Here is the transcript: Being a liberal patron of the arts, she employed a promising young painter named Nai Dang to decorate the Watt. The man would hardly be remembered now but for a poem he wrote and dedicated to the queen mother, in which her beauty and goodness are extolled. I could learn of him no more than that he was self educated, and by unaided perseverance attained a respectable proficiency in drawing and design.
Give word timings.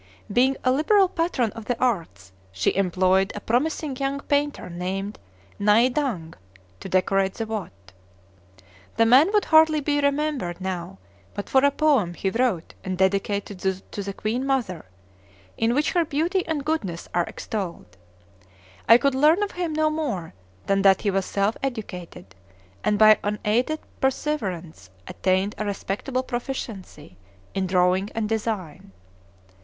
Being 0.33 0.57
a 0.63 0.71
liberal 0.71 1.07
patron 1.07 1.51
of 1.51 1.65
the 1.65 1.79
arts, 1.79 2.31
she 2.51 2.75
employed 2.75 3.31
a 3.35 3.39
promising 3.39 3.95
young 3.97 4.19
painter 4.21 4.67
named 4.67 5.19
Nai 5.59 5.89
Dang 5.89 6.33
to 6.79 6.89
decorate 6.89 7.35
the 7.35 7.45
Watt. 7.45 7.91
The 8.97 9.05
man 9.05 9.29
would 9.31 9.45
hardly 9.45 9.79
be 9.79 10.01
remembered 10.01 10.59
now 10.59 10.97
but 11.35 11.47
for 11.47 11.63
a 11.63 11.69
poem 11.69 12.15
he 12.15 12.31
wrote 12.31 12.73
and 12.83 12.97
dedicated 12.97 13.59
to 13.91 14.01
the 14.01 14.13
queen 14.13 14.43
mother, 14.43 14.87
in 15.55 15.75
which 15.75 15.91
her 15.91 16.03
beauty 16.03 16.43
and 16.47 16.65
goodness 16.65 17.07
are 17.13 17.25
extolled. 17.25 17.95
I 18.89 18.97
could 18.97 19.13
learn 19.13 19.43
of 19.43 19.51
him 19.51 19.71
no 19.71 19.91
more 19.91 20.33
than 20.65 20.81
that 20.81 21.01
he 21.03 21.11
was 21.11 21.25
self 21.27 21.55
educated, 21.61 22.33
and 22.83 22.97
by 22.97 23.19
unaided 23.23 23.81
perseverance 23.99 24.89
attained 25.07 25.53
a 25.59 25.65
respectable 25.65 26.23
proficiency 26.23 27.17
in 27.53 27.67
drawing 27.67 28.09
and 28.15 28.27
design. 28.27 28.93